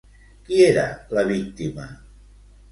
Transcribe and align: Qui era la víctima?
Qui 0.47 0.61
era 0.69 0.87
la 1.19 1.27
víctima? 1.35 1.89